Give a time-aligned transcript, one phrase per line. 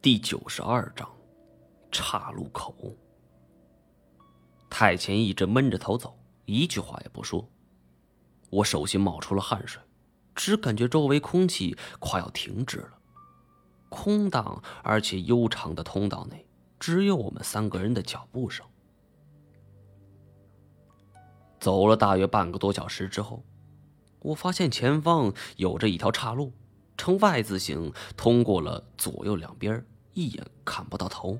[0.00, 1.10] 第九十二章，
[1.90, 2.72] 岔路口。
[4.70, 7.44] 太前一直闷着头走，一句话也不说。
[8.48, 9.82] 我手心冒出了汗水，
[10.36, 12.92] 只感觉周围空气快要停止了。
[13.88, 16.46] 空荡而且悠长的通道内，
[16.78, 18.64] 只有我们三个人的脚步声。
[21.58, 23.42] 走了大约半个多小时之后，
[24.20, 26.52] 我发现前方有着一条岔路，
[26.98, 29.82] 呈 Y 字形，通过了左右两边。
[30.12, 31.38] 一眼看不到头。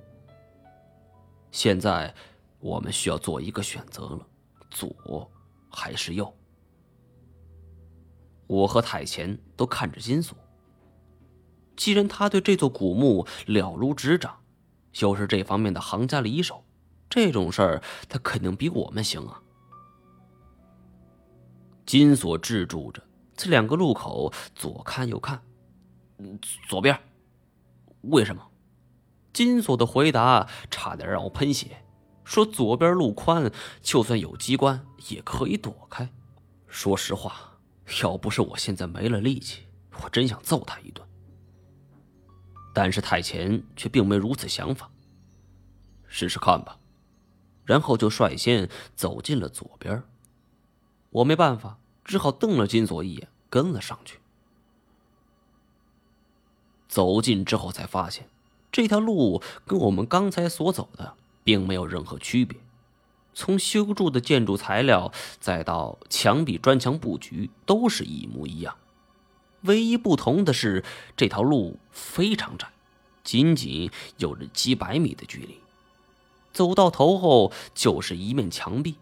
[1.51, 2.15] 现在
[2.61, 4.27] 我们需要做一个选择了，
[4.71, 5.29] 左
[5.69, 6.33] 还是右？
[8.47, 10.39] 我和太前都看着金锁。
[11.77, 14.39] 既然他对这座古墓了如指掌，
[15.01, 16.65] 又是这方面的行家里手，
[17.11, 19.43] 这种事儿他肯定比我们行啊。
[21.85, 23.03] 金锁制住着，
[23.35, 25.43] 这两个路口左看右看，
[26.69, 26.99] 左边，
[28.03, 28.51] 为什么？
[29.33, 31.85] 金锁的回答差点让我喷血，
[32.25, 36.11] 说左边路宽，就算有机关也可以躲开。
[36.67, 37.59] 说实话，
[38.03, 39.67] 要不是我现在没了力气，
[40.03, 41.07] 我真想揍他一顿。
[42.75, 44.91] 但是太前却并没如此想法，
[46.07, 46.79] 试试看吧，
[47.65, 50.03] 然后就率先走进了左边。
[51.11, 54.19] 我没办法，只好瞪了金锁一眼，跟了上去。
[56.89, 58.29] 走近之后才发现。
[58.73, 62.59] 这条路跟我们刚才所走的并没有任何区别，
[63.33, 68.77] 从修筑的建筑材料再到墙壁砖墙布局都是一模一样，
[69.63, 70.85] 唯一不同的是
[71.17, 72.69] 这条路非常窄，
[73.25, 75.61] 仅仅有着几百米的距离，
[76.53, 78.97] 走到头后就是一面墙壁，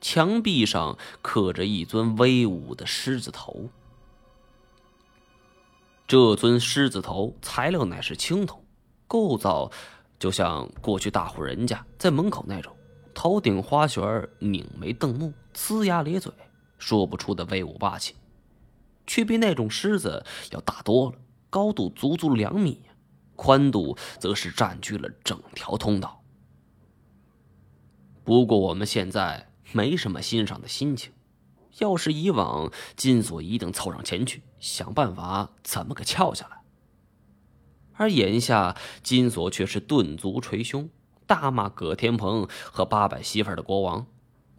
[0.00, 3.70] 墙壁上刻着一尊威武的狮子头，
[6.06, 8.60] 这尊狮子头材料乃是青铜。
[9.06, 9.70] 构造
[10.18, 12.74] 就像过去大户人家在门口那种，
[13.14, 16.32] 头顶花旋，拧眉瞪目，呲牙咧嘴，
[16.78, 18.14] 说不出的威武霸气，
[19.06, 21.18] 却比那种狮子要大多了，
[21.50, 22.80] 高度足足两米，
[23.36, 26.20] 宽度则是占据了整条通道。
[28.24, 31.12] 不过我们现在没什么欣赏的心情，
[31.78, 36.62] 要是以往，金锁一定凑上前去，想办法怎么给撬下来。
[37.92, 40.88] 而眼下，金锁却是顿足捶胸，
[41.26, 44.06] 大骂葛天鹏和八百媳妇的国王，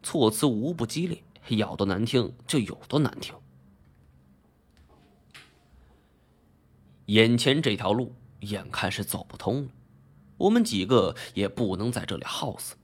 [0.04, 1.24] 措辞无不激烈，
[1.58, 3.34] 要多难听就有多难听。
[7.08, 9.70] 眼前这条路眼看是走不通了，
[10.38, 12.76] 我们几个也不能在这里耗死，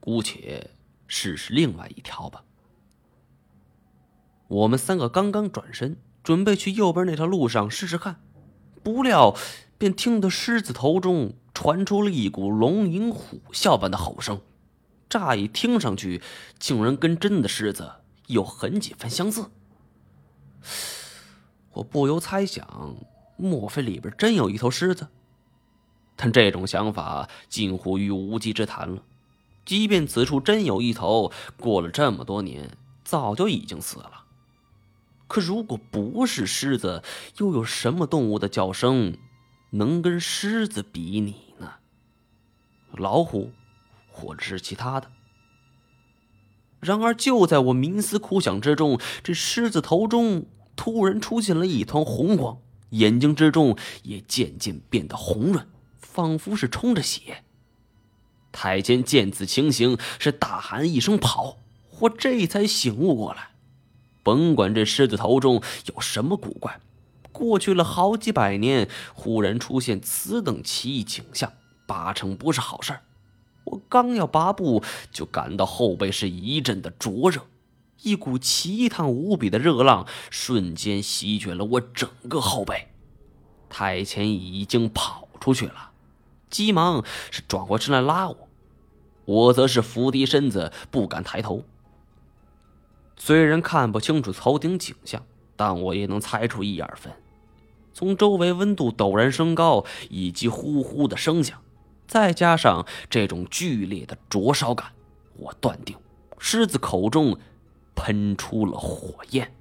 [0.00, 0.70] 姑且
[1.06, 2.42] 试试另外一条吧。
[4.48, 8.20] 我们三个刚刚转身，准备去右边那条路上试试看，
[8.82, 9.34] 不料。
[9.78, 14.40] 便听得狮子头中传出了一股龙吟虎啸般的吼声，
[15.10, 16.22] 乍一听上去，
[16.60, 17.90] 竟然跟真的狮子
[18.28, 19.50] 有很几分相似。
[21.72, 22.94] 我不由猜想，
[23.36, 25.08] 莫非里边真有一头狮子？
[26.14, 29.02] 但这种想法近乎于无稽之谈了。
[29.66, 32.70] 即便此处真有一头，过了这么多年，
[33.02, 34.21] 早就已经死了。
[35.32, 37.02] 可如果不是狮子，
[37.38, 39.16] 又有什么动物的叫声？
[39.70, 41.76] 能跟狮子比拟呢？
[42.92, 43.50] 老虎，
[44.10, 45.10] 或者是其他的。
[46.80, 50.44] 然而，就在我冥思苦想之中，这狮子头中
[50.76, 52.58] 突然出现了一团红光，
[52.90, 55.66] 眼睛之中也渐渐变得红润，
[55.98, 57.42] 仿佛是充着血。
[58.52, 61.56] 太监见此情形，是大喊一声“跑”，
[62.00, 63.51] 我这才醒悟过来。
[64.22, 66.80] 甭管这狮子头中有什么古怪。
[67.32, 71.52] 过去了好几百年，忽然出现此等奇异景象，
[71.86, 73.00] 八成不是好事儿
[73.64, 77.46] 我刚要拔步，就感到后背是一阵的灼热，
[78.02, 82.88] 一股奇烫无比的热浪瞬间席卷了我整个后背。
[83.70, 85.92] 太前已经跑出去了，
[86.50, 88.48] 急忙是转过身来拉我，
[89.24, 91.64] 我则是伏低身子，不敢抬头。
[93.24, 95.24] 虽然看不清楚头顶景象，
[95.54, 97.12] 但我也能猜出一二分。
[97.94, 101.62] 从周围温度陡然升高，以及呼呼的声响，
[102.08, 104.90] 再加上这种剧烈的灼烧感，
[105.36, 105.96] 我断定
[106.40, 107.38] 狮子口中
[107.94, 109.54] 喷出了火焰。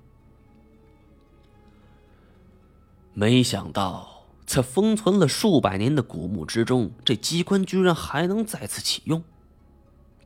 [3.13, 9.23] 没想到，在封存了数百年的古墓之中，这机关居然还能再次启用。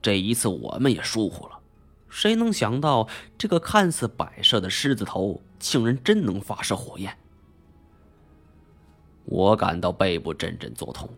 [0.02, 1.55] 这一次我们也疏忽了，
[2.16, 7.18] 谁能想到这个看似摆设的狮子头，竟然真能发射火焰？
[9.26, 11.10] 我感到背部阵阵作痛。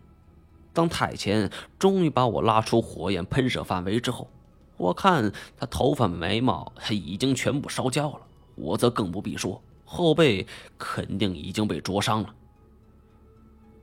[0.72, 1.48] 当太前
[1.78, 4.28] 终于把我拉出火焰喷射范围之后，
[4.76, 12.34] 我看他头发眉毛已经全部烧焦了，我则更不必说，后背肯定已经被灼伤了。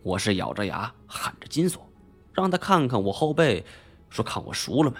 [0.03, 1.87] 我是咬着牙喊着金锁，
[2.33, 3.65] 让他看看我后背，
[4.09, 4.97] 说看我熟了没。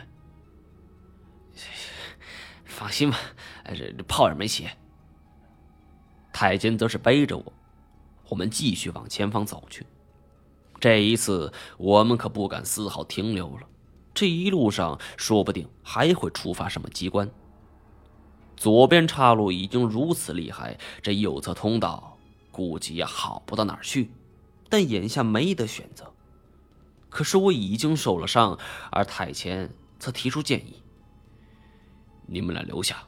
[2.75, 3.17] 放心吧，
[3.67, 4.67] 这这炮也没起。
[6.33, 7.53] 太监则是背着我，
[8.27, 9.87] 我们继续往前方走去。
[10.81, 13.61] 这一次，我们可不敢丝毫停留了。
[14.13, 17.31] 这一路上，说不定还会触发什么机关。
[18.57, 22.17] 左边岔路已经如此厉害，这右侧通道
[22.51, 24.11] 估计也好不到哪儿去。
[24.69, 26.11] 但眼下没得选择。
[27.09, 28.59] 可是我已经受了伤，
[28.91, 30.83] 而太监则提出建议
[32.27, 33.03] ：“你们俩留下。”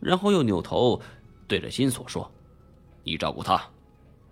[0.00, 1.00] 然后又扭头
[1.46, 2.30] 对着金锁说
[3.04, 3.70] ：“你照顾他。”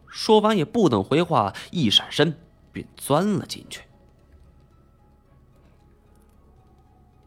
[0.09, 2.39] 说完也不等回话，一闪身。
[2.73, 3.81] 便钻了进去。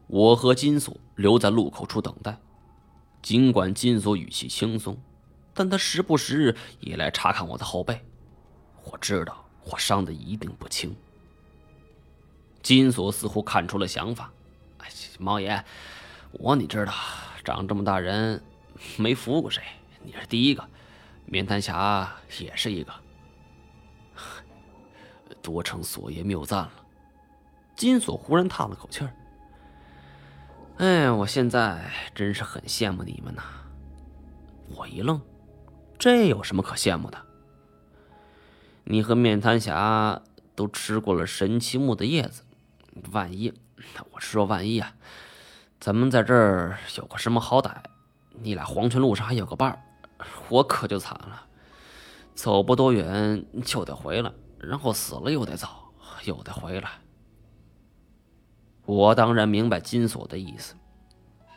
[0.06, 2.38] 我和金锁留在路口处等待。
[3.20, 4.96] 尽管金锁语气轻松，
[5.52, 8.00] 但他时不时也来查看我的后背。
[8.84, 10.94] 我知道我伤的一定不轻。
[12.62, 14.32] 金锁似乎看出了想法
[14.78, 14.88] ：“哎，
[15.18, 15.64] 毛爷，
[16.32, 16.92] 我你知道，
[17.44, 18.42] 长这么大人
[18.96, 19.62] 没服过谁，
[20.02, 20.64] 你是第一个。
[21.26, 22.92] 面瘫侠也是一个。”
[25.42, 26.72] 多承锁爷谬赞了。
[27.74, 29.12] 金锁忽然叹了口气儿
[30.78, 33.42] ：“哎，我现在真是很羡慕你们呐。”
[34.76, 35.20] 我一愣
[35.98, 37.18] ：“这有什么可羡慕的？
[38.84, 40.20] 你和面瘫侠
[40.54, 42.42] 都吃过了神奇木的叶子，
[43.12, 43.52] 万一……
[44.10, 44.94] 我是说万一啊，
[45.80, 47.74] 咱们在这儿有个什么好歹，
[48.42, 49.80] 你俩黄泉路上还有个伴儿，
[50.50, 51.46] 我可就惨了，
[52.34, 54.30] 走不多远就得回来。”
[54.60, 55.66] 然后死了又得走，
[56.26, 56.90] 又得回来。
[58.84, 60.74] 我当然明白金锁的意思，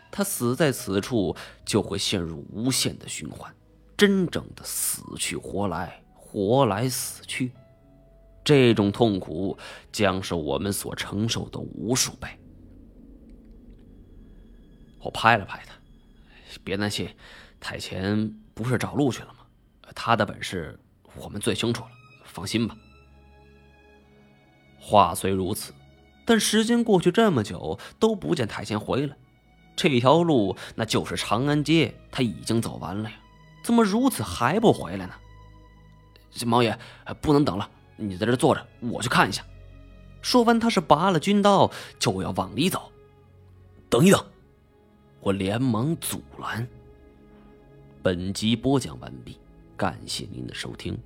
[0.09, 1.35] 他死在此处
[1.65, 3.53] 就会陷入无限的循环，
[3.97, 7.51] 真正的死去活来，活来死去。
[8.41, 9.57] 这种痛苦
[9.91, 12.29] 将是我们所承受的无数倍。
[15.03, 15.73] 我拍了拍他，
[16.63, 17.13] 别担心，
[17.59, 19.39] 太前不是找路去了吗？
[19.93, 20.79] 他的本事
[21.15, 21.89] 我们最清楚了，
[22.23, 22.75] 放心吧。
[24.79, 25.73] 话虽如此，
[26.25, 29.15] 但时间过去这么久都不见太前回来，
[29.75, 33.15] 这条路那就是长安街，他已经走完了呀，
[33.63, 35.13] 怎么如此还不回来呢？
[36.45, 36.77] 毛爷，
[37.21, 39.45] 不能等了，你在这坐着，我去看一下。
[40.21, 41.69] 说完，他是拔了军刀
[41.99, 42.91] 就要往里走。
[43.89, 44.25] 等一等，
[45.23, 46.67] 我连忙阻拦。
[48.01, 49.39] 本集播讲完毕，
[49.77, 50.97] 感谢您的收听。